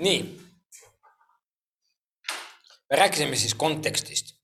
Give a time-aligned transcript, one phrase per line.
[0.00, 0.22] nii.
[2.90, 4.34] me rääkisime siis kontekstist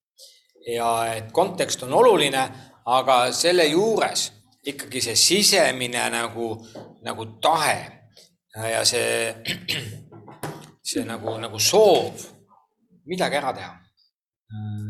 [0.75, 2.43] ja et kontekst on oluline,
[2.87, 4.31] aga selle juures
[4.67, 6.53] ikkagi see sisemine nagu,
[7.03, 7.79] nagu tahe
[8.55, 9.35] ja see,
[10.91, 12.27] see nagu, nagu soov
[13.11, 13.73] midagi ära teha,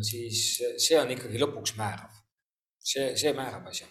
[0.04, 0.40] siis
[0.80, 2.10] see on ikkagi lõpuks määrav.
[2.80, 3.86] see, see määrab asja.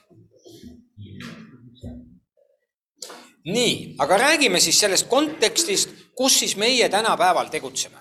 [3.49, 7.97] nii, aga räägime siis sellest kontekstist, kus siis meie tänapäeval tegutseme.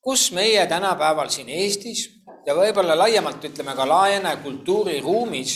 [0.00, 2.10] kus meie tänapäeval siin Eestis
[2.46, 5.54] ja võib-olla laiemalt ütleme ka laene kultuuriruumis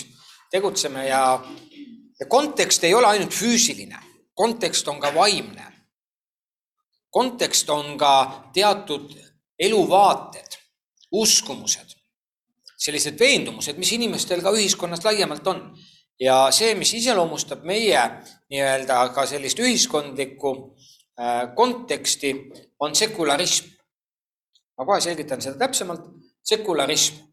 [0.50, 1.44] tegutseme ja,
[2.20, 3.98] ja kontekst ei ole ainult füüsiline,
[4.34, 5.66] kontekst on ka vaimne.
[7.10, 8.12] kontekst on ka
[8.54, 9.12] teatud
[9.58, 10.56] eluvaated,
[11.12, 11.92] uskumused,
[12.76, 15.60] sellised veendumused, mis inimestel ka ühiskonnas laiemalt on.
[16.20, 18.00] ja see, mis iseloomustab meie
[18.48, 20.56] nii-öelda ka sellist ühiskondlikku
[21.54, 22.34] konteksti,
[22.80, 23.66] on sekularism.
[24.78, 26.06] ma kohe selgitan seda täpsemalt.
[26.44, 27.32] sekularism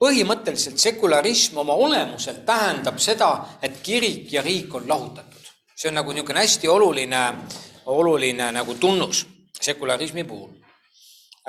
[0.00, 3.30] põhimõtteliselt sekularism oma olemuselt tähendab seda,
[3.62, 5.32] et kirik ja riik on lahutatud.
[5.76, 7.22] see on nagu niisugune hästi oluline,
[7.86, 9.26] oluline nagu tunnus
[9.60, 10.50] sekularismi puhul.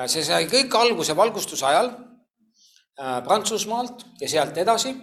[0.07, 4.95] see sai kõik alguse valgustuse ajal äh, Prantsusmaalt ja sealt edasi.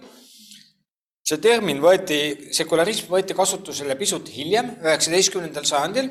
[1.25, 2.19] See termin võeti,
[2.53, 6.11] sekularism võeti kasutusele pisut hiljem, üheksateistkümnendal sajandil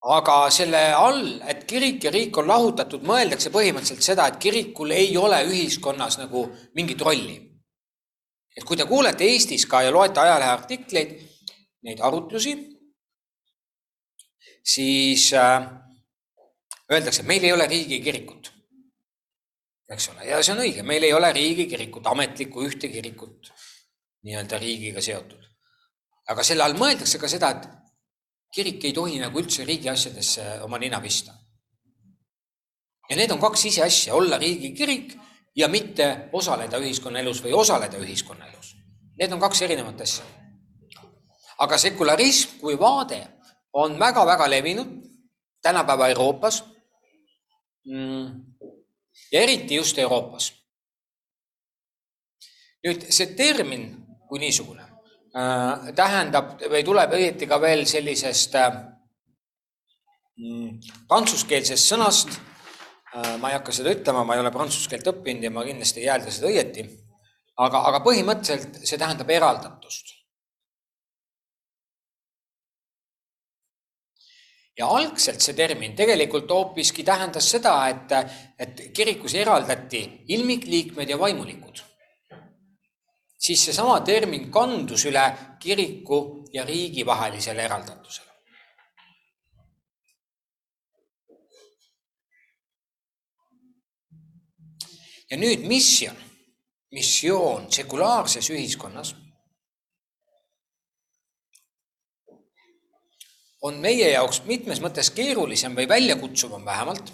[0.00, 5.16] aga selle all, et kirik ja riik on lahutatud, mõeldakse põhimõtteliselt seda, et kirikul ei
[5.20, 7.46] ole ühiskonnas nagu mingit rolli.
[8.56, 11.12] et kui te kuulete Eestis ka ja loete ajalehe artikleid,
[11.86, 12.50] neid arutlusi,
[14.64, 15.68] siis äh,
[16.90, 18.49] öeldakse, meil ei ole riigikirikut.
[19.90, 23.50] Eks ole, ja see on õige, meil ei ole riigikirikut, ametlikku ühte kirikut
[24.26, 25.46] nii-öelda riigiga seotud.
[26.30, 27.66] aga selle all mõeldakse ka seda, et
[28.54, 31.34] kirik ei tohi nagu üldse riigi asjadesse oma nina pista.
[33.10, 35.16] ja need on kaks ise asja, olla riigikirik
[35.56, 38.76] ja mitte osaleda ühiskonnaelus või osaleda ühiskonnaelus.
[39.18, 40.24] Need on kaks erinevat asja.
[41.58, 43.26] aga sekularism kui vaade
[43.72, 45.10] on väga-väga levinud
[45.62, 46.64] tänapäeva Euroopas.
[47.84, 48.26] Mm,
[49.32, 50.52] ja eriti just Euroopas.
[52.84, 53.90] nüüd see termin
[54.28, 54.90] kui niisugune
[55.30, 58.78] Äh, tähendab või tuleb õieti ka veel sellisest äh,
[60.42, 62.32] mm, prantsuskeelsest sõnast.
[63.14, 66.02] Äh, ma ei hakka seda ütlema, ma ei ole prantsuse keelt õppinud ja ma kindlasti
[66.02, 66.88] ei häälda seda õieti.
[67.60, 70.16] aga, aga põhimõtteliselt see tähendab eraldatust.
[74.78, 78.12] Ja algselt see termin tegelikult hoopiski tähendas seda, et,
[78.58, 81.70] et kirikus eraldati ilmikliikmed ja vaimulikud
[83.40, 85.22] siis seesama termin kandus üle
[85.60, 88.28] kiriku ja riigi vahelisele eraldatusele.
[95.30, 96.16] ja nüüd missioon,
[96.90, 99.12] missioon sekulaarses ühiskonnas
[103.60, 107.12] on meie jaoks mitmes mõttes keerulisem või väljakutsuvam vähemalt.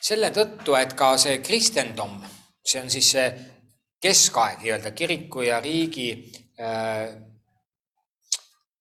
[0.00, 2.14] selle tõttu, et ka see kristendom,
[2.64, 3.26] see on siis see
[4.00, 6.06] keskaeg nii-öelda kiriku ja riigi
[6.56, 7.12] äh,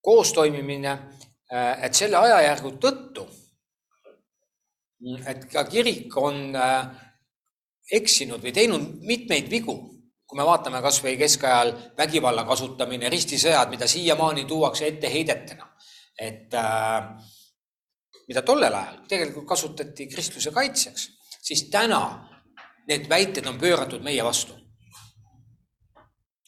[0.02, 3.28] koostoimimine äh,, et selle ajajärgu tõttu,
[5.28, 6.88] et ka kirik on äh,
[7.92, 9.76] eksinud või teinud mitmeid vigu,
[10.30, 15.66] kui me vaatame kas või keskajal vägivalla kasutamine, ristisõjad, mida siiamaani tuuakse etteheidetena,
[16.22, 17.08] et äh,
[18.30, 21.08] mida tollel ajal tegelikult kasutati kristluse kaitseks,
[21.42, 22.02] siis täna
[22.90, 24.54] need väited on pööratud meie vastu.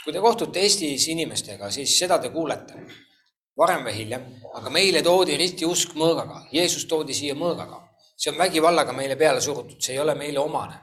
[0.04, 2.86] Kui te kohtute Eestis inimestega, siis seda te kuulete.
[3.58, 4.24] Varem või hiljem,
[4.58, 7.88] aga meile toodi ristiusk mõõgaga, Jeesus toodi siia mõõgaga.
[8.22, 10.76] see on vägivallaga meile peale surutud, see ei ole meile omane.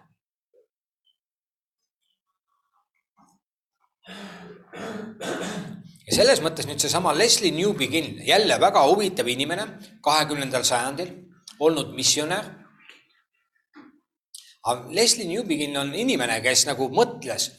[6.09, 9.67] Ja selles mõttes nüüd seesama Leslie Newbegin, jälle väga huvitav inimene,
[10.05, 11.13] kahekümnendal sajandil
[11.61, 12.55] olnud missionär.
[14.69, 17.51] aga Leslie Newbegin on inimene, kes nagu mõtles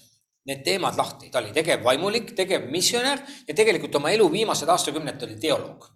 [0.50, 5.88] need teemad lahti, ta oli tegevvaimulik, tegevmissionär ja tegelikult oma elu viimased aastakümned oli teoloog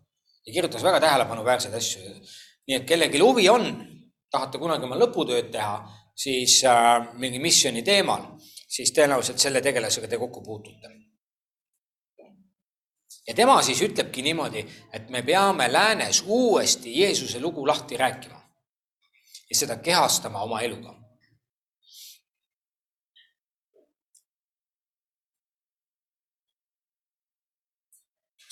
[0.45, 2.01] ja kirjutas väga tähelepanuväärseid asju.
[2.67, 3.65] nii et kellelgi huvi on,
[4.31, 5.81] tahate kunagi oma lõputööd teha,
[6.15, 8.23] siis äh, mingi missiooni teemal,
[8.73, 10.89] siis tõenäoliselt selle tegelasega te kokku puutute.
[13.27, 18.41] ja tema siis ütlebki niimoodi, et me peame läänes uuesti Jeesuse lugu lahti rääkima
[19.49, 21.03] ja seda kehastama oma eluga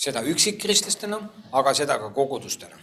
[0.02, 1.20] seda üksikkristlastena,
[1.52, 2.80] aga seda ka kogudustena.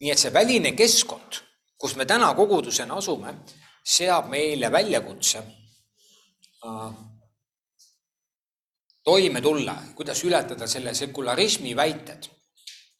[0.00, 1.42] nii et see väline keskkond,
[1.80, 3.34] kus me täna kogudusena asume,
[3.84, 5.38] seab meile väljakutse
[6.64, 6.90] äh,
[9.04, 12.28] toime tulla, kuidas ületada selle sekularismi väited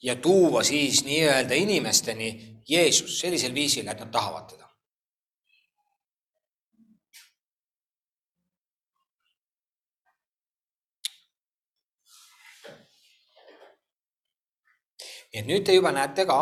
[0.03, 4.67] ja tuua siis nii-öelda inimesteni Jeesus sellisel viisil, et nad tahavad teda.
[15.31, 16.41] nii et nüüd te juba näete ka,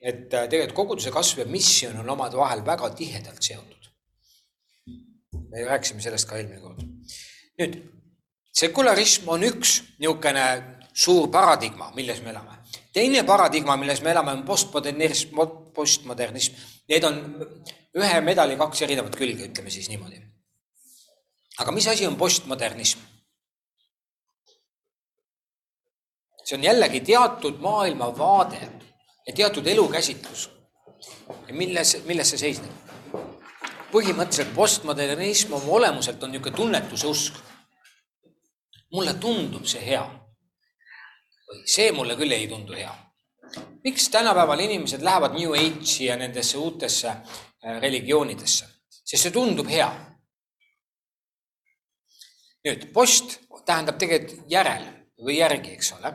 [0.00, 3.76] et tegelikult koguduse kasv ja missioon on omavahel väga tihedalt seotud.
[5.50, 6.82] me rääkisime sellest ka eelmine kord.
[7.60, 7.76] nüüd
[8.52, 10.46] sekularism on üks niisugune
[10.92, 12.58] suur paradigma, milles me elame.
[12.92, 15.36] teine paradigma, milles me elame, on postmodernism,
[15.74, 16.56] postmodernism.
[16.88, 17.20] Need on
[17.96, 20.22] ühe medali kaks erinevat külge, ütleme siis niimoodi.
[21.58, 23.06] aga mis asi on postmodernism?
[26.44, 28.58] see on jällegi teatud maailmavaade
[29.26, 30.50] ja teatud elukäsitlus.
[31.50, 32.72] milles, milles see seisneb?
[33.90, 37.34] põhimõtteliselt postmodernism oma olemuselt on niisugune tunnetuse usk.
[38.92, 40.02] mulle tundub see hea
[41.50, 42.92] või see mulle küll ei tundu hea.
[43.84, 48.66] miks tänapäeval inimesed lähevad New Age'i ja nendesse uutesse äh, religioonidesse,
[49.04, 49.90] sest see tundub hea.
[52.64, 54.86] nüüd post tähendab tegelikult järel
[55.24, 56.14] või järgi, eks ole.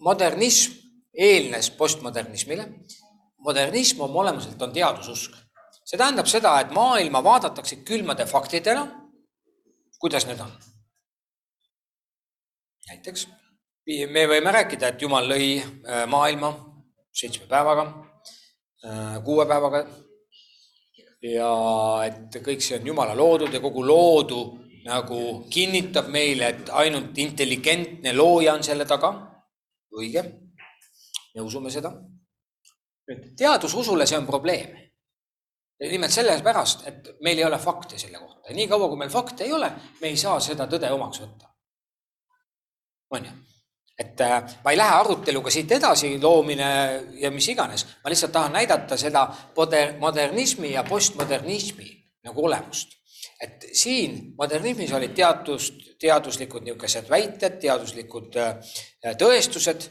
[0.00, 0.79] modernism
[1.14, 2.68] eelnes postmodernismile.
[3.38, 5.36] modernism oma olemuselt on teadususk.
[5.84, 8.86] see tähendab seda, et maailma vaadatakse külmade faktidena.
[9.98, 10.52] kuidas need on?
[12.88, 13.26] näiteks
[13.86, 16.52] me võime rääkida, et Jumal lõi äh, maailma
[17.12, 17.86] seitsme päevaga,
[18.84, 19.86] äh, kuue päevaga.
[21.22, 21.48] ja
[22.06, 24.40] et kõik see on Jumala loodud ja kogu loodu
[24.86, 29.12] nagu kinnitab meile, et ainult intelligentne looja on selle taga.
[29.90, 30.22] õige,
[31.34, 31.92] me usume seda.
[33.10, 34.76] nüüd teadususule see on probleem.
[35.80, 38.52] nimelt sellepärast, et meil ei ole fakte selle kohta.
[38.54, 41.54] niikaua, kui meil fakte ei ole, me ei saa seda tõde omaks võtta.
[43.10, 43.38] on ju
[44.00, 46.68] et äh, ma ei lähe aruteluga siit edasi, loomine
[47.20, 49.26] ja mis iganes, ma lihtsalt tahan näidata seda
[50.00, 51.90] modernismi ja postmodernismi
[52.24, 52.96] nagu olemust.
[53.40, 58.56] et siin modernismis olid teadust, teaduslikud niisugused väited, teaduslikud äh,
[59.20, 59.86] tõestused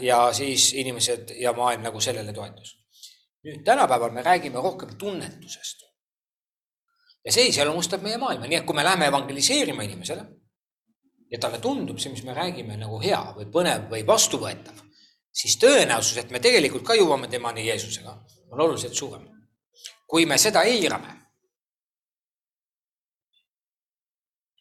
[0.00, 2.76] ja siis inimesed ja maailm nagu sellele toetus.
[3.46, 5.84] nüüd tänapäeval me räägime rohkem tunnetusest.
[7.24, 10.24] ja see iseloomustab meie maailma, nii et kui me läheme evangeliseerima inimesele
[11.30, 14.82] ja talle tundub see, mis me räägime nagu hea või põnev või vastuvõetav,
[15.32, 18.16] siis tõenäosus, et me tegelikult ka jõuame temani Jeesusega,
[18.50, 19.28] on oluliselt suurem.
[20.06, 21.14] kui me seda eirame,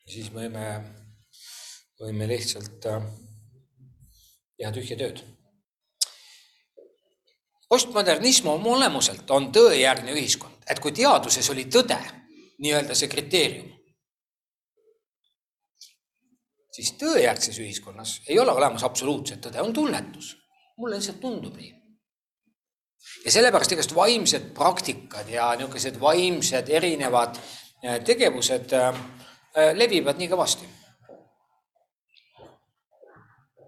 [0.10, 0.66] siis võime,
[2.02, 3.06] võime lihtsalt äh,
[4.58, 5.24] teha tühja tööd.
[7.70, 11.98] postmodernism oma olemuselt on tõejärgne ühiskond, et kui teaduses oli tõde,
[12.62, 13.72] nii-öelda see kriteerium,
[16.76, 20.36] siis tõejärgses ühiskonnas ei ole olemas absoluutset tõde, on tunnetus.
[20.78, 21.72] mulle lihtsalt tundub nii.
[23.26, 29.02] ja sellepärast igast vaimsed praktikad ja niisugused vaimsed erinevad äh, tegevused äh,
[29.74, 30.70] levivad nii kõvasti.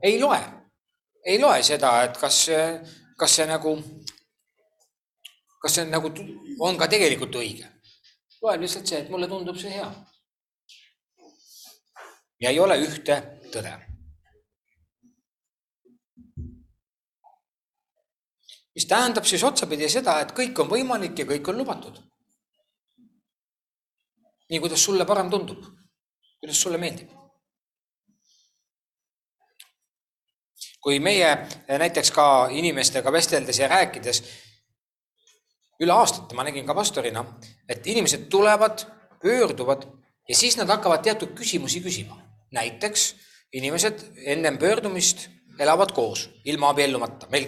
[0.03, 0.39] ei loe,
[1.27, 2.43] ei loe seda, et kas,
[3.19, 3.73] kas see nagu,
[5.61, 6.11] kas see nagu
[6.63, 7.67] on ka tegelikult õige.
[8.41, 9.89] loeb lihtsalt see, et mulle tundub see hea
[12.39, 13.17] ja ei ole ühte
[13.51, 13.75] tõde.
[18.77, 21.95] mis tähendab siis otsapidi seda, et kõik on võimalik ja kõik on lubatud.
[24.49, 25.65] nii, kuidas sulle parem tundub,
[26.39, 27.16] kuidas sulle meeldib.
[30.87, 31.33] Kui meie
[31.67, 34.21] näiteks ka inimestega vesteldes ja rääkides
[35.83, 37.25] üle aastate ma nägin ka pastorina,
[37.67, 38.85] et inimesed tulevad,
[39.19, 39.83] pöörduvad
[40.29, 42.15] ja siis nad hakkavad teatud küsimusi küsima
[42.55, 43.15] näiteks
[43.53, 45.27] inimesed ennem pöördumist
[45.59, 47.27] elavad koos, ilma abiellumata.
[47.29, 47.47] meil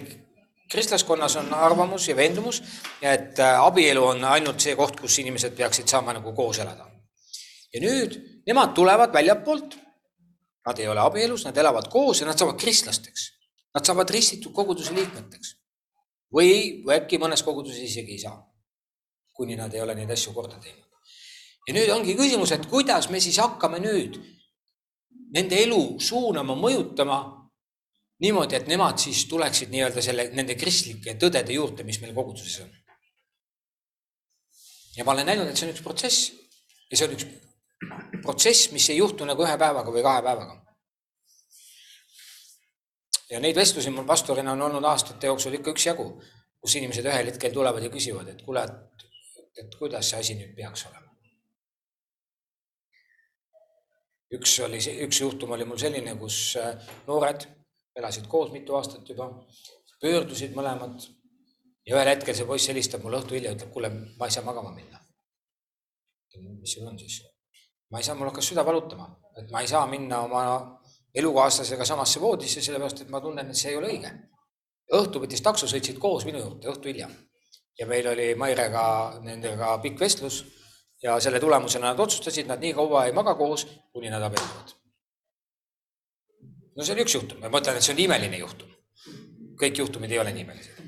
[0.70, 2.62] kristlaskonnas on arvamus ja veendumus,
[3.02, 6.86] et äh, abielu on ainult see koht, kus inimesed peaksid saama nagu koos elada.
[7.74, 9.78] ja nüüd nemad tulevad väljapoolt,
[10.66, 13.30] nad ei ole abielus, nad elavad koos ja nad saavad kristlasteks.
[13.74, 15.56] Nad saavad ristitud koguduse liikmeteks.
[16.34, 18.36] või, või äkki mõnes koguduses isegi ei saa,
[19.34, 20.86] kuni nad ei ole neid asju korda teinud.
[21.66, 24.18] ja nüüd ongi küsimus, et kuidas me siis hakkame nüüd
[25.34, 27.18] nende elu suunama, mõjutama
[28.20, 32.70] niimoodi, et nemad siis tuleksid nii-öelda selle, nende kristlike tõdede juurde, mis meil koguduses on.
[34.96, 36.32] ja ma olen näinud, et see on üks protsess.
[36.90, 37.26] ja see on üks
[38.22, 40.56] protsess, mis ei juhtu nagu ühe päevaga või kahe päevaga.
[43.30, 46.06] ja neid vestlusi mul pastorina on olnud aastate jooksul ikka üksjagu,
[46.60, 49.06] kus inimesed ühel hetkel tulevad ja küsivad, et kuule, et,
[49.62, 51.06] et kuidas see asi nüüd peaks olema.
[54.30, 57.46] üks oli, üks juhtum oli mul selline, kus äh, noored
[57.98, 59.26] elasid koos mitu aastat juba,
[60.02, 61.02] pöördusid mõlemad
[61.86, 64.72] ja ühel hetkel see poiss helistab mulle õhtu hilja, ütleb, kuule, ma ei saa magama
[64.76, 65.00] minna.
[66.60, 67.20] mis sul on siis?
[67.90, 70.42] Ma ei saa, mul hakkas süda valutama, et ma ei saa minna oma
[71.14, 74.12] elukaaslasega samasse voodisse, sellepärast et ma tunnen, et see ei ole õige.
[74.94, 77.08] õhtu võttis takso, sõitsid koos minu juurde õhtu hilja
[77.80, 78.84] ja meil oli Mairega
[79.24, 80.42] nendega pikk vestlus
[81.02, 84.74] ja selle tulemusena nad otsustasid, nad nii kaua ei maga koos, kuni nad abielluvad.
[86.76, 88.68] no see oli üks juhtum ma ütlen, et see on imeline juhtum.
[89.60, 90.82] kõik juhtumid ei ole nii imelised.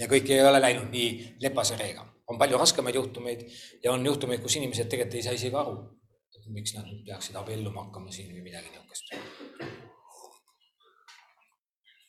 [0.00, 3.44] ja kõik ei ole läinud nii lepase reega, on palju raskemaid juhtumeid
[3.84, 5.76] ja on juhtumeid, kus inimesed tegelikult ei saa isegi aru,
[6.36, 9.14] et miks nad nüüd peaksid abielluma hakkama siin või midagi niisugust.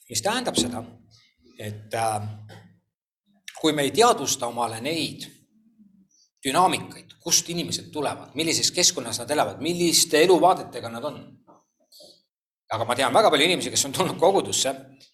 [0.09, 0.83] mis tähendab seda,
[1.59, 2.29] et äh,
[3.61, 5.27] kui me ei teadvusta omale neid
[6.45, 11.19] dünaamikaid, kust inimesed tulevad, millises keskkonnas nad elavad, milliste eluvaadetega nad on.
[12.71, 14.73] aga ma tean väga palju inimesi, kes on tulnud kogudusse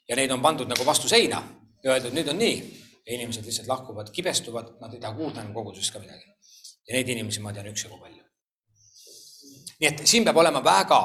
[0.09, 1.41] ja neid on pandud nagu vastu seina
[1.83, 2.55] ja öeldud, nüüd on nii.
[3.05, 6.25] Ja inimesed lihtsalt lahkuvad, kibestuvad, nad ei taha kuulda enam kogudusest ka midagi.
[6.87, 8.23] ja neid inimesi ma tean üksjagu palju.
[9.79, 11.01] nii et siin peab olema väga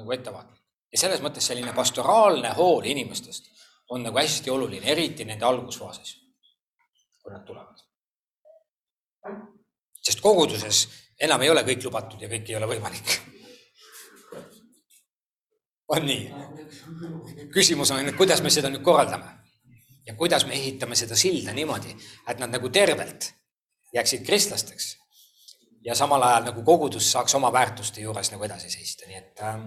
[0.00, 0.60] nagu ettevaatlik
[0.92, 3.50] ja selles mõttes selline pastoraalne hool inimestest
[3.90, 6.14] on nagu hästi oluline, eriti nende algusfaasis,
[7.22, 7.80] kui nad tulevad
[10.00, 10.86] sest koguduses
[11.20, 13.10] enam ei ole kõik lubatud ja kõik ei ole võimalik.
[15.94, 16.30] on nii?
[17.52, 19.39] küsimus on, kuidas me seda nüüd korraldame
[20.10, 21.92] ja kuidas me ehitame seda silda niimoodi,
[22.28, 23.30] et nad nagu tervelt
[23.94, 24.96] jääksid kristlasteks
[25.86, 29.60] ja samal ajal nagu kogudus saaks oma väärtuste juures nagu edasi seista, nii et äh,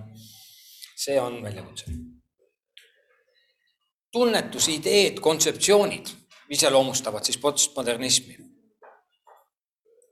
[0.95, 1.85] see on väljakutse.
[4.11, 6.11] tunnetusideed, kontseptsioonid
[6.49, 8.35] iseloomustavad siis postmodernismi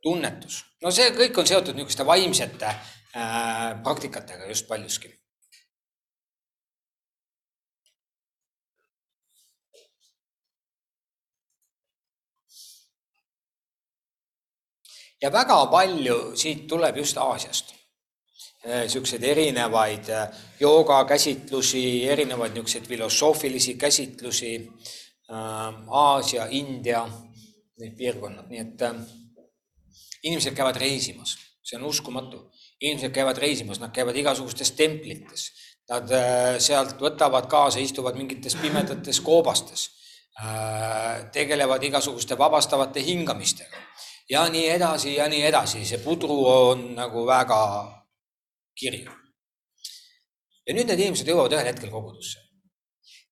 [0.01, 5.11] tunnetus, no see kõik on seotud niisuguste vaimsete äh, praktikatega just paljuski.
[15.21, 17.75] Ja väga palju siit tuleb just Aasiast
[18.65, 20.27] niisuguseid äh, erinevaid äh,
[20.59, 24.71] joogakäsitlusi, erinevaid niisuguseid filosoofilisi käsitlusi
[25.31, 25.73] äh,.
[25.87, 27.07] Aasia, India,
[27.79, 28.81] need piirkonnad, nii et
[30.23, 32.51] inimesed käivad reisimas, see on uskumatu.
[32.81, 35.51] inimesed käivad reisimas, nad käivad igasugustes templites,
[35.89, 36.09] nad
[36.59, 39.87] sealt võtavad kaasa, istuvad mingites pimedates koobastes,
[41.31, 43.77] tegelevad igasuguste vabastavate hingamistega
[44.31, 47.61] ja nii edasi ja nii edasi, see pudru on nagu väga
[48.79, 49.11] kirju.
[50.67, 52.39] ja nüüd need inimesed jõuavad ühel hetkel kogudusse.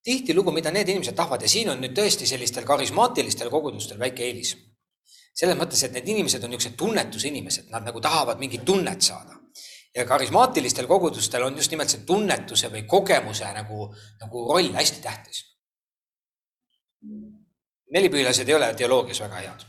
[0.04, 4.56] tihtilugu, mida need inimesed tahavad ja siin on nüüd tõesti sellistel karismaatilistel kogudustel väike eelis
[5.40, 9.38] selles mõttes, et need inimesed on niisugused tunnetusinimesed, nad nagu tahavad mingit tunnet saada.
[9.96, 13.88] ja karismaatilistel kogudustel on just nimelt see tunnetuse või kogemuse nagu,
[14.22, 15.44] nagu roll hästi tähtis.
[17.94, 19.66] nelipüülased ei ole teoloogias väga head.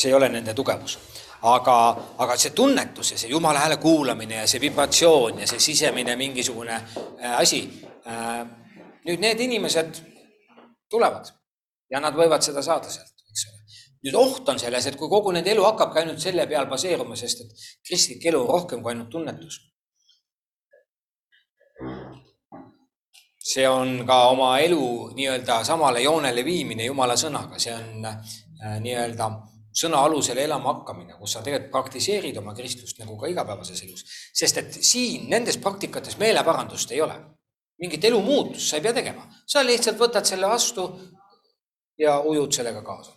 [0.00, 0.96] See ei ole nende tugevus
[1.42, 1.76] aga,
[2.24, 6.74] aga see tunnetus ja see jumala hääle kuulamine ja see vibratsioon ja see sisemine mingisugune
[6.74, 7.62] äh, asi
[8.06, 8.46] äh,.
[9.06, 10.02] nüüd need inimesed
[10.90, 11.30] tulevad
[11.90, 13.20] ja nad võivad seda saada sealt
[14.04, 17.44] nüüd oht on selles, et kui kogu nende elu hakkabki ainult selle peal baseeruma, sest
[17.44, 19.66] et kristlik elu on rohkem kui ainult tunnetus.
[23.50, 24.84] see on ka oma elu
[25.16, 29.26] nii-öelda samale joonele viimine Jumala sõnaga, see on äh, nii-öelda
[29.72, 34.04] sõna alusel elama hakkamine, kus sa tegelikult praktiseerid oma kristlust nagu ka igapäevases elus.
[34.34, 37.16] sest et siin nendes praktikates meeleparandust ei ole.
[37.80, 40.90] mingit elumuutust sa ei pea tegema, sa lihtsalt võtad selle vastu
[41.98, 43.16] ja ujud sellega kaasa.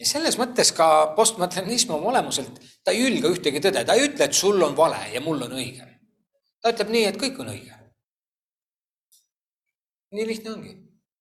[0.00, 4.24] ja selles mõttes ka postmodernism oma olemuselt, ta ei ülga ühtegi tõde, ta ei ütle,
[4.24, 5.84] et sul on vale ja mul on õige.
[6.62, 7.79] ta ütleb nii, et kõik on õige.
[10.10, 10.76] Nii lihtne ongi.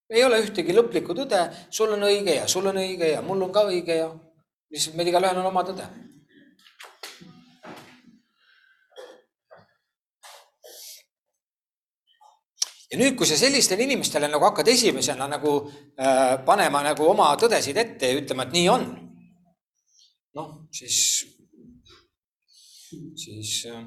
[0.10, 3.52] ei ole ühtegi lõplikku tõde, sul on õige ja sul on õige ja mul on
[3.54, 4.08] ka õige ja
[4.70, 5.86] lihtsalt meil igalühel on oma tõde
[12.90, 17.78] ja nüüd, kui sa sellistele inimestele nagu hakkad esimesena nagu äh, panema nagu oma tõdesid
[17.78, 18.88] ette ja ütlema, et nii on.
[20.38, 20.98] noh, siis,
[23.22, 23.84] siis äh,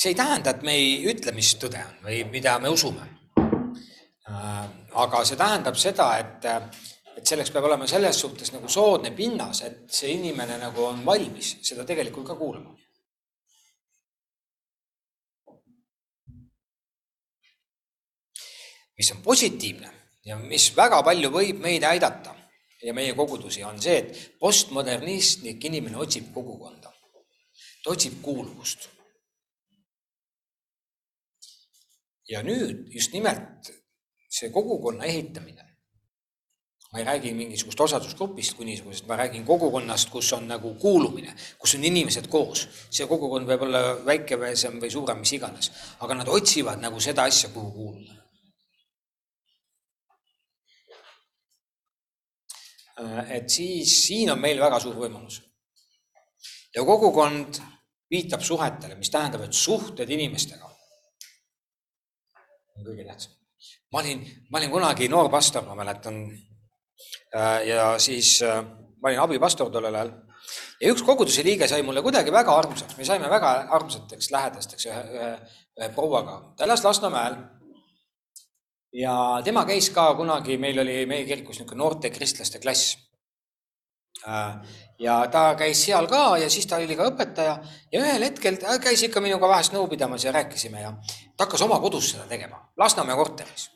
[0.00, 3.04] see ei tähenda, et me ei ütle, mis tõde on või mida me usume.
[3.36, 4.60] Äh,
[5.02, 6.46] aga see tähendab seda, et,
[7.18, 11.58] et selleks peab olema selles suhtes nagu soodne pinnas, et see inimene nagu on valmis
[11.66, 12.76] seda tegelikult ka kuulama.
[19.00, 19.88] mis on positiivne
[20.28, 22.34] ja mis väga palju võib meid aidata
[22.84, 26.92] ja meie kogudusi, on see, et postmodernistlik inimene otsib kogukonda.
[27.80, 28.90] ta otsib kuuluvust
[32.30, 33.72] ja nüüd just nimelt
[34.30, 35.66] see kogukonna ehitamine.
[36.92, 41.74] ma ei räägi mingisugust osadusgrupist kui niisugusest, ma räägin kogukonnast, kus on nagu kuulumine, kus
[41.74, 42.64] on inimesed koos.
[42.90, 45.70] see kogukond võib olla väikevesem või suurem, mis iganes,
[46.00, 48.16] aga nad otsivad nagu seda asja, kuhu kuuluda.
[53.30, 55.42] et siis siin on meil väga suur võimalus.
[56.74, 57.62] ja kogukond
[58.10, 60.69] viitab suhetele, mis tähendab, et suhted inimestega
[62.80, 63.36] on kõige tähtsam.
[63.92, 66.24] ma olin, ma olin kunagi noor pastor, ma mäletan.
[67.36, 68.64] Äh, ja siis äh,
[69.00, 70.12] ma olin abipastor tollel ajal
[70.80, 75.02] ja üks koguduse liige sai mulle kuidagi väga armsaks, me saime väga armsateks, lähedasteks ühe,
[75.16, 75.30] ühe,
[75.80, 77.36] ühe prouaga, ta elas Lasnamäel.
[78.92, 82.96] ja tema käis ka kunagi, meil oli meie kirikus niisugune noorte kristlaste klass
[85.00, 87.54] ja ta käis seal ka ja siis ta oli ka õpetaja
[87.92, 90.92] ja ühel hetkel ta käis ikka minuga vahest nõu pidamas ja rääkisime ja
[91.36, 93.70] ta hakkas oma kodus seda tegema, Lasnamäe korteris.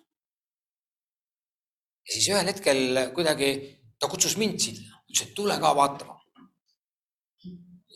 [2.08, 3.54] ja siis ühel hetkel kuidagi
[3.98, 6.20] ta kutsus mind sinna, ütles, et tule ka vaatama.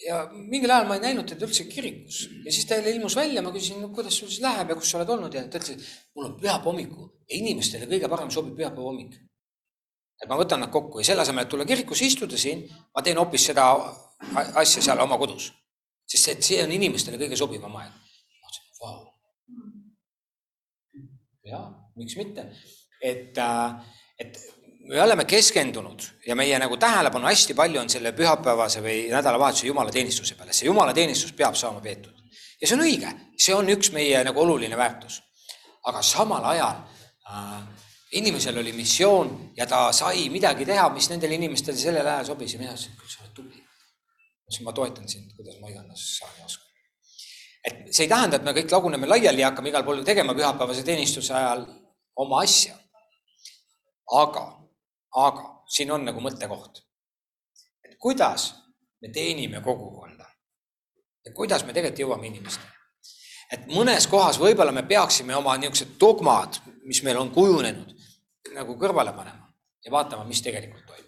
[0.07, 3.43] ja mingil ajal ma ei näinud teda üldse kirikus ja siis ta jälle ilmus välja,
[3.43, 5.75] ma küsisin, no kuidas sul siis läheb ja kus sa oled olnud ja ta ütles,
[5.75, 9.19] et mul on pühapäeva hommiku ja inimestele kõige parem sobib pühapäeva hommik
[10.23, 13.19] et ma võtan nad kokku ja selle asemel, et tulla kirikusse istuda siin, ma teen
[13.21, 13.71] hoopis seda
[14.59, 15.53] asja seal oma kodus.
[16.09, 17.93] sest see, see on inimestele kõige sobivam aeg.
[17.93, 18.97] ma mõtlesin, vau.
[21.47, 21.63] ja
[21.97, 22.47] miks mitte,
[23.03, 23.73] et, äh,
[24.19, 24.38] et
[24.88, 30.35] me oleme keskendunud ja meie nagu tähelepanu hästi palju on selle pühapäevase või nädalavahetuse jumalateenistuse
[30.35, 32.14] peale, see jumalateenistus peab saama peetud.
[32.61, 35.23] ja see on õige, see on üks meie nagu oluline väärtus.
[35.85, 36.83] aga samal ajal
[37.31, 37.62] äh,
[38.12, 42.61] inimesel oli missioon ja ta sai midagi teha, mis nendele inimestele sellel ajal sobis ja
[42.61, 43.61] mina ütlesin, et sa oled tubli.
[44.47, 46.66] ütlesin, ma toetan sind, kuidas ma iganes saan ja oskan.
[47.64, 50.85] et see ei tähenda, et me kõik laguneme laiali ja hakkame igal pool tegema pühapäevase
[50.85, 51.66] teenistuse ajal
[52.16, 52.79] oma asja.
[54.23, 54.47] aga,
[55.27, 56.83] aga siin on nagu mõttekoht.
[57.85, 58.55] et kuidas
[59.03, 60.33] me teenime kogukonda
[61.25, 62.78] ja kuidas me tegelikult jõuame inimesteni
[63.53, 67.93] et mõnes kohas võib-olla me peaksime oma niisugused dogmad, mis meil on kujunenud,
[68.55, 69.49] nagu kõrvale panema
[69.85, 71.05] ja vaatama, mis tegelikult toimub.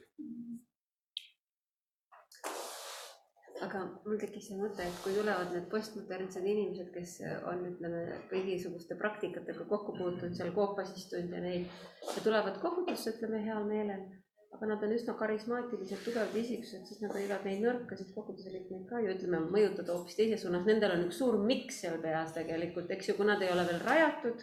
[3.60, 7.18] aga mul tekkis see mõte, et kui tulevad need postmodernsed inimesed, kes
[7.50, 8.00] on, ütleme,
[8.30, 11.68] kõigisuguste praktikatega kokku puutunud, seal koopas istunud ja neid
[12.08, 14.06] ja tulevad kogudusse, ütleme heal meelel,
[14.56, 19.02] aga nad on üsna karismaatilised, tugevad isiksused, siis nad võivad neid nõrkasid koguduse liikmeid ka
[19.02, 23.10] ju ütleme, mõjutada hoopis teises suunas, nendel on üks suur miks seal peas tegelikult, eks
[23.10, 24.42] ju, kui nad ei ole veel rajatud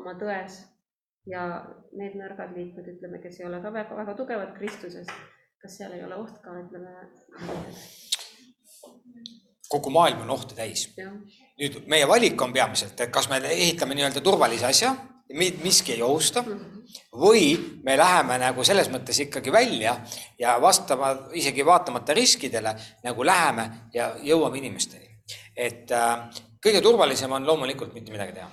[0.00, 0.58] oma tões
[1.30, 1.44] ja
[1.96, 5.08] need nõrgad liikmed, ütleme, kes ei ole ka väga, väga tugevad Kristuses,
[5.62, 6.92] kas seal ei ole oht ka, ütleme?
[9.74, 10.86] kogu maailm on ohte täis.
[11.58, 14.92] nüüd meie valik on peamiselt, et kas me ehitame nii-öelda turvalise asja,
[15.62, 16.73] miski ei ohusta mm -hmm.
[17.12, 19.96] Või me läheme nagu selles mõttes ikkagi välja
[20.38, 25.08] ja vastama, isegi vaatamata riskidele nagu läheme ja jõuame inimesteni.
[25.56, 26.28] et äh,
[26.64, 28.50] kõige turvalisem on loomulikult mitte midagi teha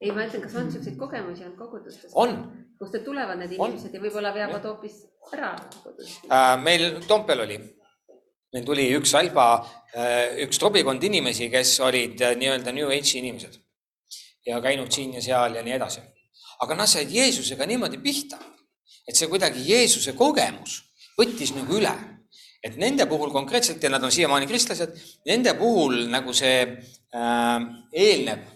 [0.00, 2.12] ei, ma ütlen, kas on siukseid kogemusi olnud kogudustes?
[2.14, 2.36] on.
[2.78, 3.96] kust tulevad need inimesed on.
[3.96, 6.56] ja võib-olla veavad hoopis ära kogudust äh,?
[6.62, 7.60] meil Toompeal oli,
[8.54, 9.46] meil tuli üks Alba
[9.94, 13.62] äh,, üks trobikond inimesi, kes olid äh, nii-öelda New Age'i inimesed
[14.46, 16.02] ja käinud siin ja seal ja nii edasi.
[16.62, 18.38] Aga nad said Jeesusega niimoodi pihta,
[19.06, 20.80] et see kuidagi Jeesuse kogemus
[21.18, 21.94] võttis nagu üle.
[22.64, 24.96] Et nende puhul konkreetselt ja nad on siiamaani kristlased,
[25.28, 28.46] nende puhul nagu see äh, eelnev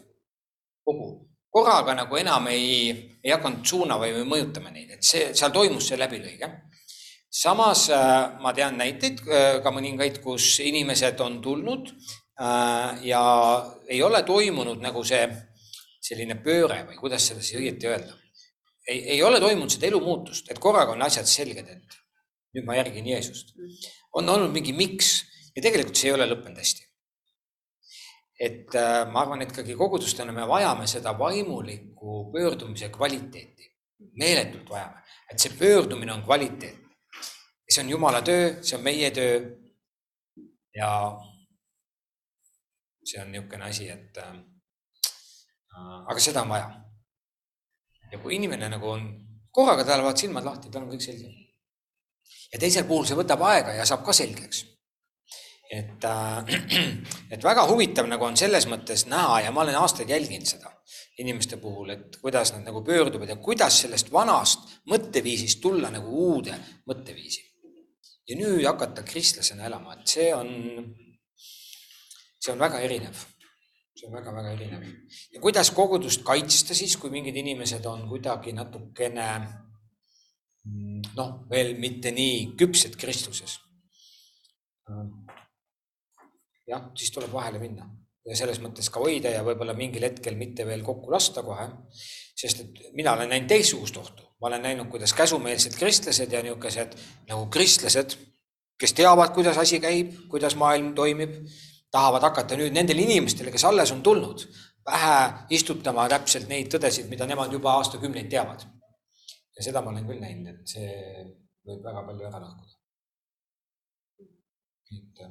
[0.85, 1.11] kogu.
[1.51, 2.91] Korraga nagu enam ei,
[3.23, 6.51] ei hakanud suunama või mõjutama neid, et see, seal toimus see läbilõige.
[7.31, 11.91] samas äh, ma tean näiteid äh, ka mõningaid, kus inimesed on tulnud
[12.41, 13.23] äh, ja
[13.89, 15.27] ei ole toimunud nagu see
[16.01, 18.17] selline pööre või kuidas seda siis õieti öelda.
[18.89, 21.99] ei, ei ole toimunud seda elumuutust, et korraga on asjad selged, et
[22.57, 23.55] nüüd ma järgin Jeesust.
[24.13, 25.21] on olnud mingi miks
[25.57, 26.91] ja tegelikult see ei ole lõppenud hästi
[28.41, 33.67] et äh, ma arvan, et ikkagi kogudustena me vajame seda vaimuliku pöördumise kvaliteeti,
[34.17, 36.79] meeletult vajame, et see pöördumine on kvaliteet.
[37.71, 39.35] see on Jumala töö, see on meie töö.
[40.75, 40.89] ja
[43.05, 44.33] see on niisugune asi, et äh,
[45.77, 46.71] aga seda on vaja.
[48.13, 49.07] ja kui inimene nagu on,
[49.51, 51.31] korraga tal vaat silmad lahti, tal on kõik selge.
[52.53, 54.65] ja teisel puhul see võtab aega ja saab ka selgeks.
[55.71, 56.45] et äh,,
[57.35, 60.75] et väga huvitav nagu on selles mõttes näha ja ma olen aastaid jälginud seda
[61.21, 66.57] inimeste puhul, et kuidas nad nagu pöörduvad ja kuidas sellest vanast mõtteviisist tulla nagu uude
[66.89, 67.47] mõtteviisi.
[68.29, 70.51] ja nüüd hakata kristlasena elama, et see on,
[72.39, 73.25] see on väga erinev.
[74.01, 74.85] See on väga-väga erinev.
[75.35, 79.29] ja kuidas kogudust kaitsta siis, kui mingid inimesed on kuidagi natukene
[81.17, 83.59] noh, veel mitte nii küpsed Kristuses.
[86.67, 87.87] jah, siis tuleb vahele minna
[88.27, 91.69] ja selles mõttes ka hoida ja võib-olla mingil hetkel mitte veel kokku lasta kohe.
[92.41, 96.97] sest et mina olen näinud teistsugust ohtu, ma olen näinud, kuidas käsumeelsed kristlased ja niisugused
[97.29, 98.17] nagu kristlased,
[98.81, 101.35] kes teavad, kuidas asi käib, kuidas maailm toimib,
[101.91, 104.45] tahavad hakata nüüd nendele inimestele, kes alles on tulnud,
[104.87, 105.17] pähe
[105.57, 108.67] istutama täpselt neid tõdesid, mida nemad juba aastakümneid teavad.
[109.57, 110.91] ja seda ma olen küll näinud, et see
[111.67, 112.77] võib väga palju ära lõhkuda.
[114.97, 115.25] et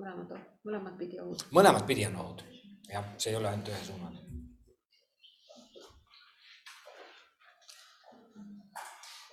[0.00, 1.46] mõlemad, mõlemat pidi ohud.
[1.50, 2.44] mõlemat pidi on ohud,
[2.88, 4.28] jah, see ei ole ainult ühesuunaline.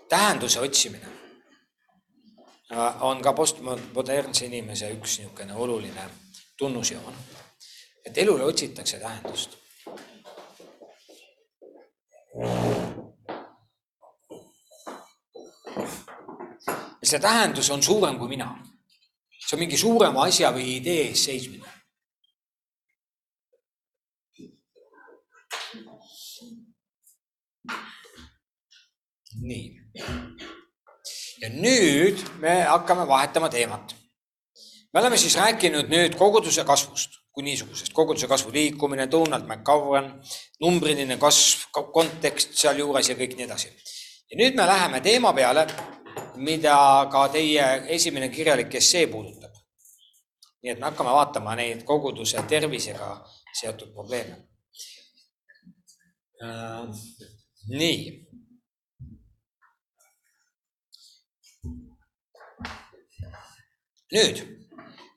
[0.08, 1.10] tähenduse otsimine
[2.72, 6.06] äh, on ka postmodernse inimese üks niisugune oluline
[6.58, 7.16] tunnusjoon,
[8.06, 9.58] et elule otsitakse tähendust.
[17.08, 18.50] see tähendus on suurem kui mina
[19.48, 21.74] see on mingi suurema asja või idee ees seismine.
[29.48, 29.68] nii.
[31.42, 33.97] ja nüüd me hakkame vahetama teemat.
[34.94, 40.08] Me oleme siis rääkinud nüüd koguduse kasvust kui niisugusest, koguduse kasvu liikumine, Donald McCowan,
[40.60, 43.70] numbriline kasv, kontekst sealjuures ja kõik nii edasi.
[44.32, 45.68] ja nüüd me läheme teema peale,
[46.42, 46.80] mida
[47.12, 49.54] ka teie esimene kirjalik essee puudutab.
[50.64, 53.12] nii et me hakkame vaatama neid koguduse tervisega
[53.62, 54.42] seotud probleeme.
[56.42, 56.90] Äh,
[57.70, 58.26] nii.
[64.12, 64.57] nüüd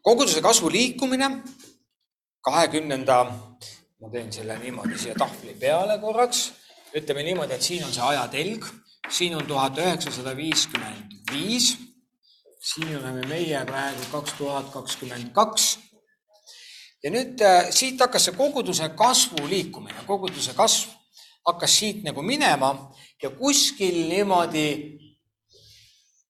[0.02, 1.30] koguduse kasvu liikumine
[2.40, 3.24] kahekümnenda,
[4.00, 6.52] ma teen selle niimoodi siia tahvli peale korraks,
[6.96, 8.64] ütleme niimoodi, et siin on see ajatelg
[9.10, 11.76] siin on tuhat üheksasada viiskümmend viis.
[12.60, 15.78] siin oleme meie praegu kaks tuhat kakskümmend kaks.
[17.02, 20.90] ja nüüd äh, siit hakkas see koguduse kasvu liikumine, koguduse kasv
[21.46, 24.98] hakkas siit nagu minema ja kuskil niimoodi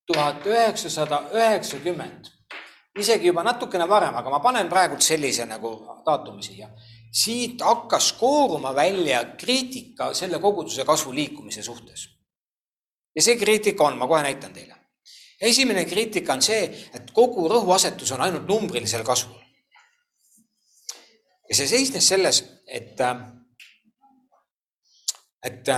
[0.07, 2.31] tuhat üheksasada üheksakümmend,
[2.99, 5.75] isegi juba natukene varem, aga ma panen praegu sellise nagu
[6.07, 6.69] daatumi siia.
[7.13, 12.09] siit hakkas kooruma välja kriitika selle koguduse kasvu liikumise suhtes
[13.15, 14.77] ja see kriitika on, ma kohe näitan teile.
[15.41, 19.41] esimene kriitika on see, et kogu rõhuasetus on ainult numbrilisel kasvul.
[21.49, 23.01] ja see seisnes selles, et,
[25.45, 25.73] et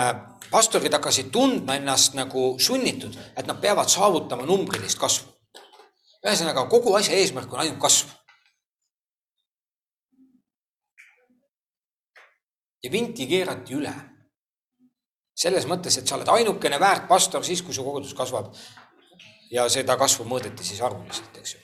[0.51, 5.32] pastorid hakkasid tundma ennast nagu sunnitud, et nad peavad saavutama numbrilist kasvu.
[6.22, 8.18] Ühesõnaga, kogu asja eesmärk on ainult kasv.
[12.82, 13.92] ja vinti keerati üle
[15.38, 18.54] selles mõttes, et sa oled ainukene väärt pastor siis, kui su kogudus kasvab.
[19.50, 21.61] ja seda kasvu mõõdeti siis arvuliselt, eks ju.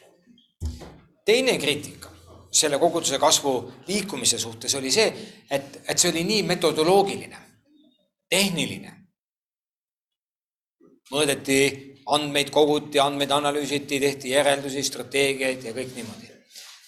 [1.25, 2.11] teine kriitika
[2.53, 5.09] selle koguduse kasvu liikumise suhtes oli see,
[5.51, 7.39] et, et see oli nii metodoloogiline,
[8.31, 8.95] tehniline.
[11.11, 11.59] mõõdeti
[12.15, 16.33] andmeid, koguti andmeid, analüüsiti, tehti järeldusi, strateegiaid ja kõik niimoodi.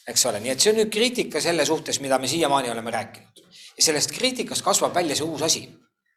[0.09, 3.45] eks ole, nii et see on nüüd kriitika selle suhtes, mida me siiamaani oleme rääkinud.
[3.77, 5.69] ja sellest kriitikast kasvab välja see uus asi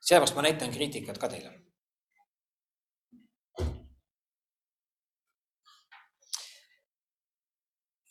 [0.03, 1.51] seepärast ma näitan kriitikat ka teile.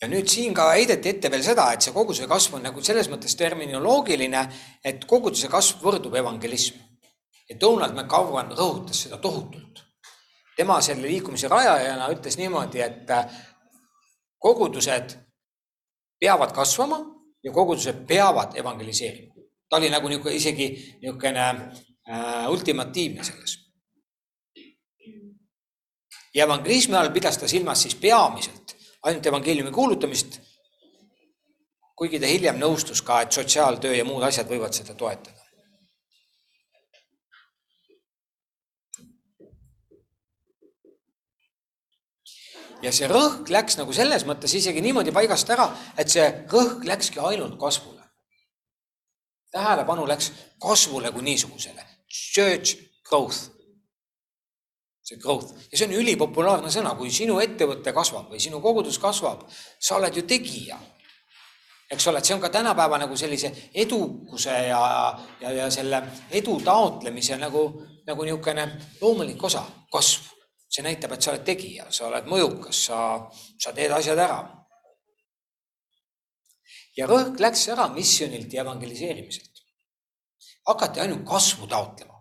[0.02, 3.06] ja nüüd siin ka heideti ette veel seda, et see koguduse kasv on nagu selles
[3.12, 4.40] mõttes terminoloogiline,
[4.82, 6.80] et koguduse kasv võrdub evangelism.
[7.48, 9.84] ja Donald McCowan rõhutas seda tohutult.
[10.56, 13.08] Tema selle liikumise rajajana ütles niimoodi, et
[14.38, 15.16] kogudused
[16.20, 16.98] peavad kasvama
[17.44, 19.32] ja kogudused peavad evangeliseerima
[19.72, 20.66] ta oli nagu niisugune isegi
[21.00, 23.58] niisugune äh, ultimatiivne selles.
[26.34, 30.40] ja evangelismi all pidas ta silmas siis peamiselt ainult evangeeliumi kuulutamist.
[31.96, 35.41] kuigi ta hiljem nõustus ka, et sotsiaaltöö ja muud asjad võivad seda toetada.
[42.82, 47.20] Ja see rõhk läks nagu selles mõttes isegi niimoodi paigast ära, et see rõhk läkski
[47.20, 48.00] ainult kasvule.
[49.52, 51.84] tähelepanu läks kasvule kui niisugusele.
[52.08, 52.76] Church
[53.08, 53.50] growth.
[55.02, 59.46] see growth ja see on ülipopulaarne sõna, kui sinu ettevõte kasvab või sinu kogudus kasvab,
[59.80, 60.78] sa oled ju tegija
[61.92, 64.82] eks ole, et see on ka tänapäeva nagu sellise edukuse ja,
[65.40, 67.66] ja, ja selle edu taotlemise nagu,
[68.06, 68.68] nagu niisugune
[69.00, 70.31] loomulik osa, kasv.
[70.72, 72.98] See näitab, et sa oled tegija, sa oled mõjukas, sa,
[73.60, 74.40] sa teed asjad ära.
[76.96, 79.62] ja rõhk läks ära misjonilt ja evangeliseerimiselt.
[80.68, 82.18] hakati ainult kasvu taotlema.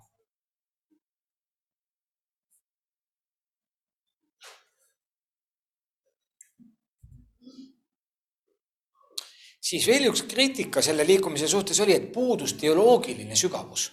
[9.71, 13.91] siis veel üks kriitika selle liikumise suhtes oli, et puudus teoloogiline sügavus.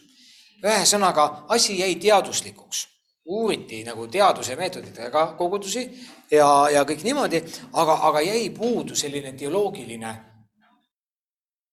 [0.65, 2.87] ühesõnaga, asi jäi teaduslikuks,
[3.29, 5.83] uuriti nagu teaduse meetoditega kogudusi
[6.31, 10.15] ja, ja kõik niimoodi, aga, aga jäi puudu selline teoloogiline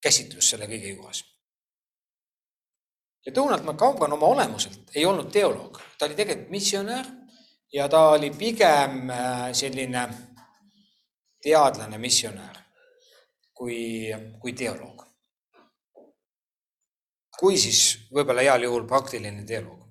[0.03, 1.23] käsitlus selle kõige juures.
[3.25, 7.07] ja Donald McCaugan oma olemuselt ei olnud teoloog, ta oli tegelikult missionär
[7.73, 10.09] ja ta oli pigem äh, selline
[11.41, 12.59] teadlane, missionär
[13.53, 15.03] kui, kui teoloog.
[17.39, 17.79] kui siis
[18.15, 19.84] võib-olla heal juhul praktiline teoloog.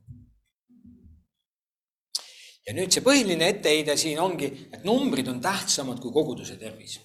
[2.66, 7.00] Ja nüüd see põhiline etteheide siin ongi, et numbrid on tähtsamad kui koguduse tervis.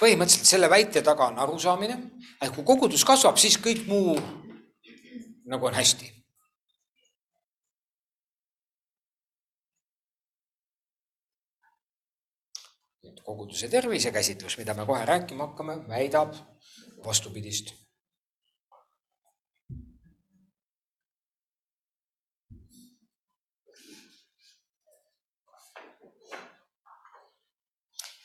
[0.00, 1.96] põhimõtteliselt selle väite taga on arusaamine,
[2.40, 4.14] et kui kogudus kasvab, siis kõik muu
[5.44, 6.08] nagu on hästi
[13.30, 16.32] koguduse tervise käsitlus, mida me kohe rääkima hakkame, väidab
[17.04, 17.74] vastupidist.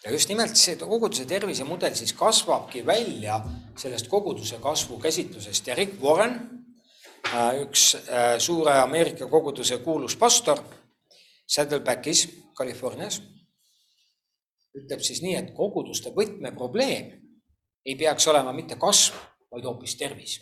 [0.05, 3.39] ja just nimelt see koguduse tervisemudel siis kasvabki välja
[3.77, 6.35] sellest koguduse kasvu käsitlusest ja Rick Warren,
[7.33, 10.61] äh, üks äh, suure Ameerika koguduse kuulus pastor
[11.47, 13.21] Saddlebackis, Californias
[14.75, 17.24] ütleb siis nii, et koguduste võtmeprobleem
[17.85, 19.15] ei peaks olema mitte kasv,
[19.51, 20.41] vaid hoopis tervis.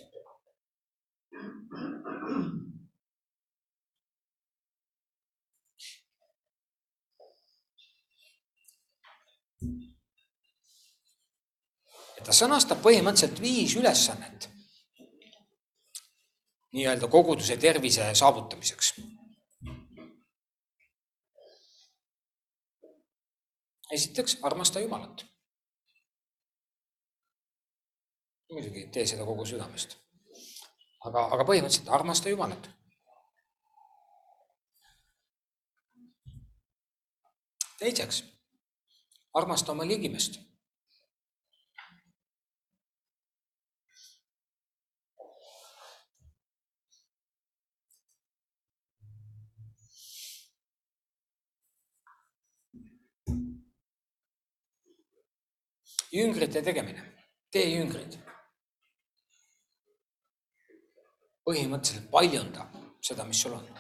[12.23, 14.45] ta sõnastab põhimõtteliselt viis ülesannet
[16.71, 18.93] nii-öelda koguduse tervise saavutamiseks
[23.93, 25.25] esiteks armasta Jumalat.
[28.53, 29.97] Muidugi tee seda kogu südamest.
[31.07, 32.69] aga, aga põhimõtteliselt armasta Jumalat.
[37.83, 38.23] teiseks,
[39.35, 40.39] armasta oma ligimest
[56.13, 57.01] jüngrite tegemine,
[57.51, 58.32] tee jüngrid.
[61.47, 62.67] Põhimõtteliselt paljunda
[63.03, 63.71] seda, mis sul on.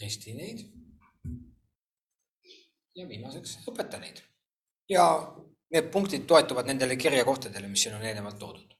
[0.00, 0.58] risti neid.
[2.96, 4.20] ja viimaseks õpeta neid.
[4.92, 5.04] ja
[5.72, 8.75] need punktid toetuvad nendele kirjakohtadele, mis siin on eelnevalt toodud.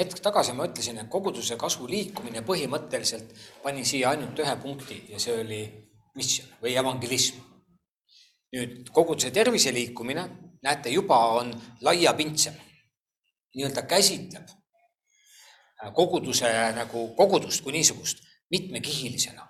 [0.00, 3.34] Hetk tagasi ma ütlesin, et koguduse kasvu liikumine põhimõtteliselt
[3.64, 5.60] pani siia ainult ühe punkti ja see oli
[6.16, 7.46] missioon või evangelism.
[8.50, 10.24] nüüd koguduse tervise liikumine,
[10.66, 11.52] näete, juba on
[11.86, 12.56] laiapindsem,
[13.54, 14.48] nii-öelda käsitleb
[15.94, 19.46] koguduse nagu kogudust kui niisugust mitmekihilisena.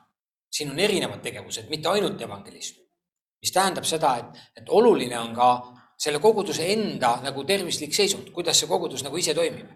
[0.50, 2.82] siin on erinevad tegevused, mitte ainult evangelism,
[3.40, 5.50] mis tähendab seda, et, et oluline on ka
[5.98, 9.70] selle koguduse enda nagu tervislik seisund, kuidas see kogudus nagu ise toimib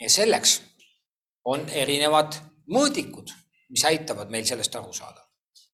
[0.00, 0.60] ja selleks
[1.44, 2.38] on erinevad
[2.70, 3.30] mõõdikud,
[3.70, 5.20] mis aitavad meil sellest aru saada.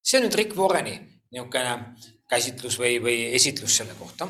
[0.03, 0.95] see on nüüd Rick Warreni
[1.31, 1.97] niisugune
[2.31, 4.29] käsitlus või, või esitlus selle kohta.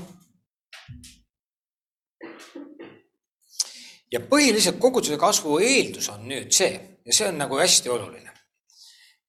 [4.13, 6.73] ja põhiliselt koguduse kasvu eeldus on nüüd see
[7.07, 8.33] ja see on nagu hästi oluline,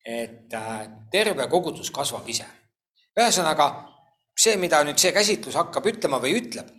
[0.05, 2.45] et äh, terve kogudus kasvab ise.
[3.19, 3.67] ühesõnaga
[4.37, 6.69] see, mida nüüd see käsitlus hakkab ütlema või ütleb,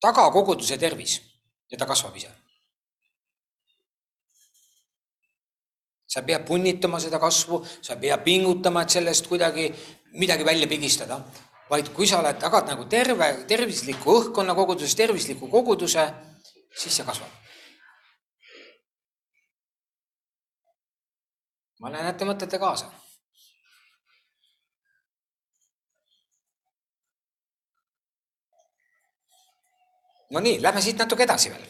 [0.00, 1.20] taga koguduse tervis
[1.70, 2.30] ja ta kasvab ise.
[6.06, 9.66] sa ei pea punnitama seda kasvu, sa ei pea pingutama, et sellest kuidagi
[10.16, 11.18] midagi välja pigistada,
[11.70, 16.06] vaid kui sa oled, tagad nagu terve, tervisliku õhkkonna koguduses, tervisliku koguduse,
[16.72, 17.42] siis see kasvab.
[21.80, 22.88] ma näen, et te mõtlete kaasa
[30.30, 31.66] no nii, lähme siit natuke edasi veel.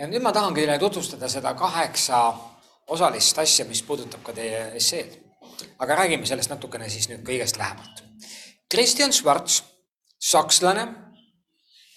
[0.00, 2.20] ja nüüd ma tahan teile tutvustada seda kaheksa
[2.88, 5.18] osalist asja, mis puudutab ka teie esseed.
[5.78, 8.04] aga räägime sellest natukene siis nüüd kõigest lähemalt.
[8.70, 9.62] Kristjan Schwarz,
[10.18, 10.86] sakslane,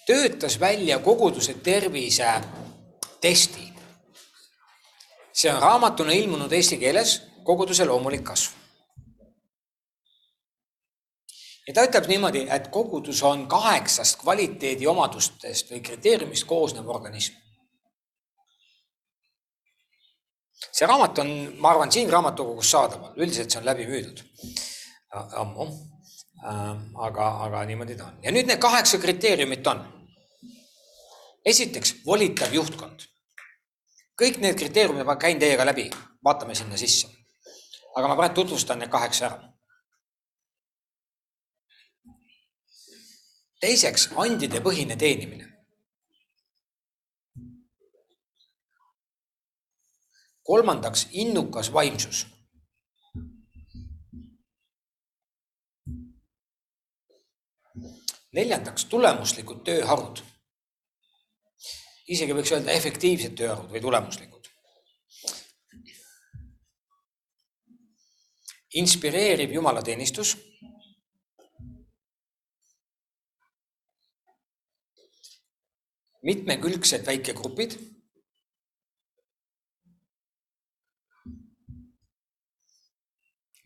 [0.06, 2.40] töötas välja koguduse tervise
[3.20, 3.72] testi.
[5.32, 8.63] see on raamatuna ilmunud eesti keeles Koguduse loomulik kasv
[11.68, 17.40] ja ta ütleb niimoodi, et kogudus on kaheksast kvaliteediomadustest või kriteeriumist koosnev organism.
[20.74, 21.28] see raamat on,
[21.60, 24.22] ma arvan, siin raamatukogus saadaval, üldiselt see on läbi müüdud
[25.42, 25.66] ammu.
[27.06, 29.80] Aga, aga niimoodi ta on ja nüüd need kaheksa kriteeriumit on.
[31.44, 33.06] esiteks volitav juhtkond.
[34.22, 35.90] kõik need kriteeriumid ma käin teiega läbi,
[36.24, 37.08] vaatame sinna sisse.
[37.96, 39.53] aga ma praegu tutvustan need kaheksa ära
[43.64, 45.50] teiseks, andide põhine teenimine.
[50.44, 52.26] kolmandaks, innukas vaimsus.
[58.34, 60.20] neljandaks, tulemuslikud tööharud.
[62.08, 64.50] isegi võiks öelda efektiivsed tööharud või tulemuslikud.
[68.74, 70.34] inspireeriv jumalateenistus
[76.24, 77.78] mitmekülgsed väikegrupid.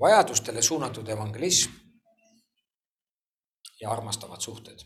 [0.01, 1.71] vajadustele suunatud evangelism
[3.81, 4.79] ja armastavad suhted.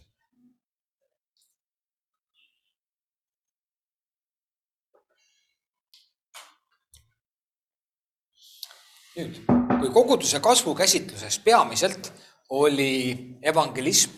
[9.17, 9.43] nüüd,
[9.81, 12.09] kui koguduse kasvu käsitluses peamiselt
[12.49, 14.15] oli evangelism,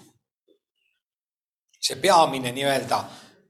[1.83, 3.01] see peamine nii-öelda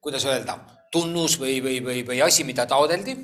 [0.05, 0.59] kuidas öelda,
[0.93, 3.17] tunnus või, või, või, või asi, mida taodeldi,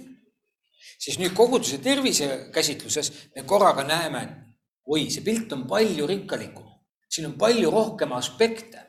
[1.01, 4.23] siis nüüd koguduse tervise käsitluses me korraga näeme,
[4.89, 6.67] oi, see pilt on palju rikkalikum,
[7.09, 8.87] siin on palju rohkem aspekte,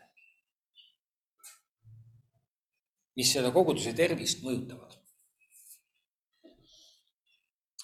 [3.19, 4.97] mis seda koguduse tervist mõjutavad.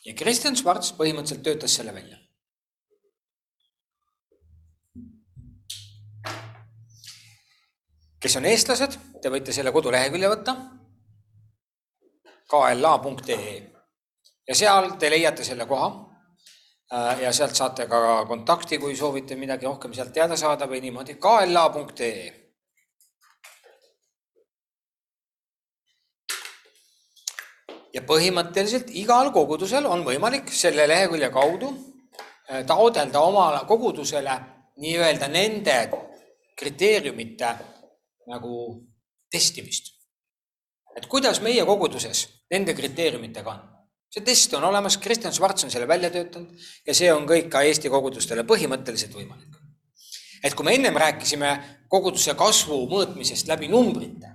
[0.07, 2.15] ja Kristjan Schwarz põhimõtteliselt töötas selle välja
[8.27, 10.55] kes on eestlased, te võite selle kodulehekülje võtta.
[12.47, 13.53] kla.ee
[14.47, 15.87] ja seal te leiate selle koha.
[16.91, 21.15] Äh, ja sealt saate ka kontakti, kui soovite midagi rohkem sealt teada saada või niimoodi
[21.19, 22.33] kla.ee.
[27.93, 34.35] ja põhimõtteliselt igal kogudusel on võimalik selle lehekülje kaudu äh, taodelda oma kogudusele
[34.83, 35.79] nii-öelda nende
[36.55, 37.55] kriteeriumite
[38.27, 38.83] nagu
[39.31, 39.93] testimist.
[40.97, 43.59] et kuidas meie koguduses nende kriteeriumitega on.
[44.11, 47.61] see test on olemas, Kristjan Schwarz on selle välja töötanud ja see on kõik ka
[47.67, 49.57] Eesti kogudustele põhimõtteliselt võimalik.
[50.43, 51.51] et kui me ennem rääkisime
[51.89, 54.33] koguduse kasvu mõõtmisest läbi numbrite,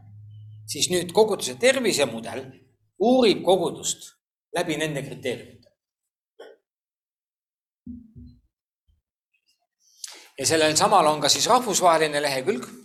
[0.66, 2.44] siis nüüd koguduse tervisemudel
[2.98, 4.12] uurib kogudust
[4.56, 5.68] läbi nende kriteeriumite.
[10.38, 12.81] ja sellel samal on ka siis rahvusvaheline lehekülg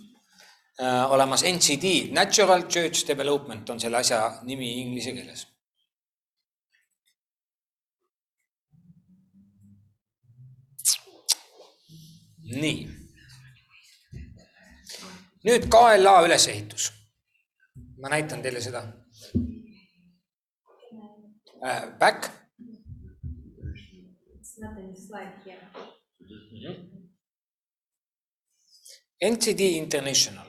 [1.09, 5.47] olemas NCD, Natural Church Development on selle asja nimi inglise keeles.
[12.47, 12.87] nii.
[15.43, 16.93] nüüd KLA ülesehitus.
[18.01, 18.83] ma näitan teile seda
[21.65, 21.99] äh,.
[21.99, 22.29] Back.
[24.35, 25.67] It's not in the slide here.
[26.19, 26.75] Mm -hmm.
[29.31, 30.47] NCD International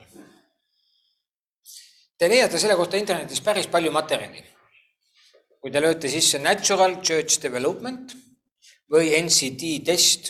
[2.19, 4.43] Te leiate selle kohta internetis päris palju materjali.
[5.59, 8.13] kui te lööte sisse Natural Church Development
[8.91, 10.29] või NCD test,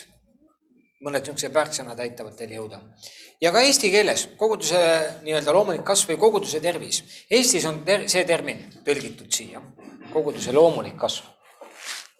[1.06, 2.80] mõned niisugused väärtsõnad aitavad teil jõuda.
[3.40, 4.78] ja ka eesti keeles koguduse
[5.22, 7.02] nii-öelda loomulik kasv või koguduse tervis.
[7.30, 9.62] Eestis on ter see termin tõlgitud siia,
[10.12, 11.24] koguduse loomulik kasv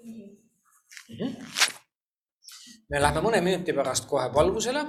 [0.02, 0.36] mm.
[1.14, 1.32] -hmm.
[2.88, 4.84] me läheme mõne minuti pärast kohe palvusele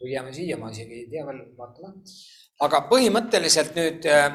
[0.00, 1.94] või jääme siia, ma isegi ei tea veel, vaatame.
[2.60, 4.28] Aga põhimõtteliselt nüüd äh,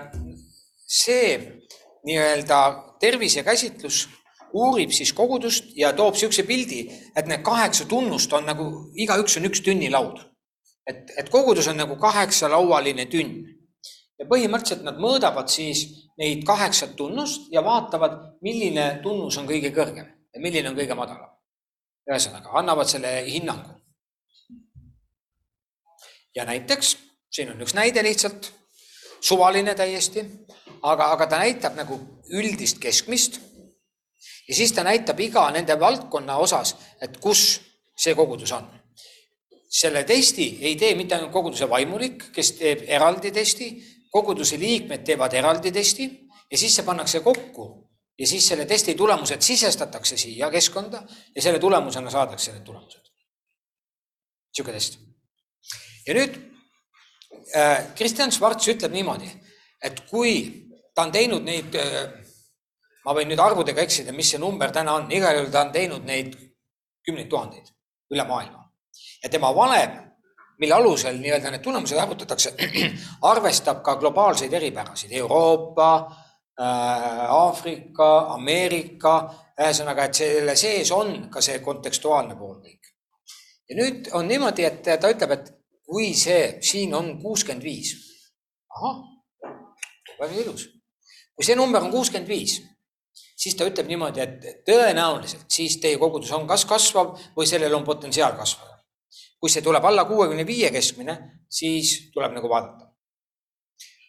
[0.87, 1.37] see
[2.05, 2.59] nii-öelda
[3.01, 4.05] tervisekäsitlus
[4.55, 9.49] uurib siis kogudust ja toob niisuguse pildi, et need kaheksa tunnust on nagu, igaüks on
[9.49, 10.21] üks tünnilaud.
[10.87, 13.45] et, et kogudus on nagu kaheksalaualine tünn.
[14.19, 15.85] ja põhimõtteliselt nad mõõdavad siis
[16.17, 21.31] neid kaheksat tunnust ja vaatavad, milline tunnus on kõige kõrgem ja milline on kõige madalam.
[22.09, 23.81] ühesõnaga, annavad selle hinnangu.
[26.35, 26.97] ja näiteks,
[27.35, 28.51] siin on üks näide lihtsalt,
[29.21, 30.23] suvaline täiesti,
[30.81, 31.99] aga, aga ta näitab nagu
[32.33, 33.39] üldist keskmist.
[34.47, 37.61] ja siis ta näitab iga nende valdkonna osas, et kus
[37.97, 38.67] see kogudus on.
[39.69, 43.71] selle testi ei tee mitte ainult koguduse vaimulik, kes teeb eraldi testi,
[44.11, 46.05] koguduse liikmed teevad eraldi testi
[46.51, 47.65] ja siis see pannakse kokku
[48.19, 51.03] ja siis selle testi tulemused sisestatakse siia keskkonda
[51.35, 53.11] ja selle tulemusena saadakse need tulemused.
[54.55, 54.99] sihuke test.
[56.07, 56.54] ja nüüd
[57.95, 59.29] Kristjan Schwarz ütleb niimoodi,
[59.83, 60.37] et kui
[60.95, 62.07] ta on teinud neid äh,,
[63.05, 66.07] ma võin nüüd arvudega eksida, mis see number täna on, igal juhul ta on teinud
[66.07, 66.33] neid
[67.05, 67.69] kümneid tuhandeid
[68.13, 68.65] üle maailma
[69.23, 70.05] ja tema valem
[70.57, 72.53] mille alusel nii-öelda need tulemused arvutatakse,
[73.31, 75.89] arvestab ka globaalseid eripärasid, Euroopa
[76.61, 79.15] äh,, Aafrika, Ameerika,
[79.59, 82.93] ühesõnaga, et selle sees on ka see kontekstuaalne pool kõik.
[83.69, 85.51] ja nüüd on niimoodi, et ta ütleb, et
[85.85, 87.95] kui see siin on kuuskümmend viis,
[88.75, 89.03] ahah,
[90.19, 90.69] väga ilus.
[91.35, 92.61] kui see number on kuuskümmend viis,
[93.37, 97.85] siis ta ütleb niimoodi, et tõenäoliselt siis teie kogudus on kas kasvav või sellel on
[97.87, 98.75] potentsiaal kasvada
[99.45, 101.13] kui see tuleb alla kuuekümne viie keskmine,
[101.49, 102.91] siis tuleb nagu vaadata.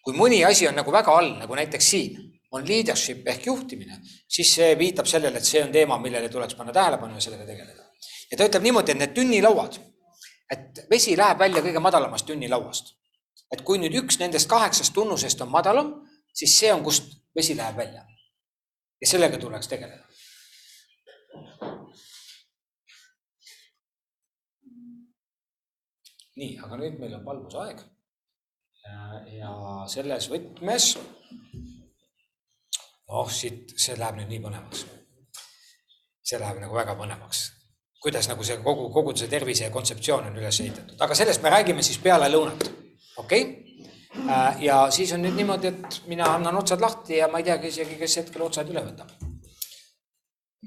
[0.07, 2.21] kui mõni asi on nagu väga all, nagu näiteks siin
[2.55, 3.99] on leadership ehk juhtimine,
[4.31, 7.85] siis see viitab sellele, et see on teema, millele tuleks panna tähelepanu ja sellega tegeleda.
[8.31, 9.77] ja ta ütleb niimoodi, et need tünnilauad,
[10.51, 12.95] et vesi läheb välja kõige madalamast tünnilauast.
[13.53, 15.93] et kui nüüd üks nendest kaheksast tunnusest on madalam,
[16.35, 18.05] siis see on, kust vesi läheb välja.
[19.01, 20.07] ja sellega tuleks tegeleda.
[26.37, 27.83] nii, aga nüüd meil on valgusaeg.
[29.39, 29.53] ja
[29.91, 30.93] selles võtmes,
[33.09, 34.87] noh, siit, see läheb nüüd nii põnevaks.
[36.27, 37.47] see läheb nagu väga põnevaks,
[38.07, 41.99] kuidas nagu see kogu, koguduse tervise kontseptsioon on üles ehitatud, aga sellest me räägime siis
[42.03, 42.69] peale lõunat,
[43.19, 43.65] okei okay??
[44.65, 47.99] ja siis on nüüd niimoodi, et mina annan otsad lahti ja ma ei teagi isegi,
[48.01, 49.11] kes hetkel otsad üle võtab